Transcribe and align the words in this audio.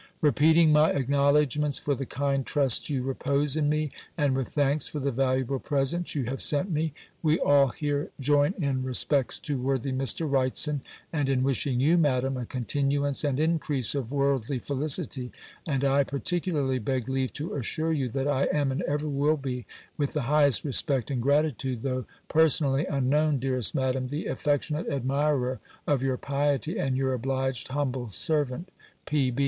"Repeating 0.19 0.71
my 0.71 0.89
acknowledgements 0.89 1.77
for 1.77 1.93
the 1.93 2.07
kind 2.07 2.43
trust 2.43 2.89
you 2.89 3.03
repose 3.03 3.55
in 3.55 3.69
me, 3.69 3.91
and 4.17 4.35
with 4.35 4.47
thanks 4.47 4.87
for 4.87 4.99
the 4.99 5.11
valuable 5.11 5.59
present 5.59 6.15
you 6.15 6.23
have 6.23 6.41
sent 6.41 6.71
me, 6.71 6.91
we 7.21 7.37
all 7.37 7.67
here 7.67 8.09
join 8.19 8.55
in 8.57 8.81
respects 8.81 9.37
to 9.37 9.61
worthy 9.61 9.91
Mr. 9.91 10.27
Wrightson, 10.27 10.81
and 11.13 11.29
in 11.29 11.43
wishing 11.43 11.79
you. 11.79 11.99
Madam, 11.99 12.35
a 12.35 12.47
continuance 12.47 13.23
and 13.23 13.39
increase 13.39 13.93
of 13.93 14.11
worldly 14.11 14.57
felicity; 14.57 15.31
and 15.67 15.83
I 15.83 16.03
particularly 16.03 16.79
beg 16.79 17.07
leave 17.07 17.31
to 17.33 17.53
assure 17.53 17.93
you, 17.93 18.09
that 18.09 18.27
I 18.27 18.45
am, 18.45 18.71
and 18.71 18.81
ever 18.87 19.07
will 19.07 19.37
be, 19.37 19.67
with 19.97 20.13
the 20.13 20.23
highest 20.23 20.65
respect 20.65 21.11
and 21.11 21.21
gratitude, 21.21 21.83
though 21.83 22.05
personally 22.27 22.87
unknown, 22.87 23.37
dearest 23.37 23.75
Madam, 23.75 24.07
the 24.07 24.25
affectionate 24.25 24.87
admirer 24.87 25.59
of 25.85 26.01
your 26.01 26.17
piety, 26.17 26.79
and 26.79 26.97
your 26.97 27.13
obliged 27.13 27.67
humble 27.67 28.09
servant, 28.09 28.69
"P.B." 29.05 29.39